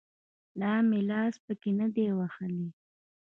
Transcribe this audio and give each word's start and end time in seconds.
لا 0.59 0.73
مې 0.89 0.99
لاس 1.09 1.33
پکښې 1.45 1.71
نه 1.79 1.87
دى 1.95 2.07
وهلى. 2.17 2.67